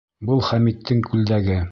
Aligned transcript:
Был 0.29 0.39
Хәмиттең 0.47 1.03
күлдәге. 1.11 1.63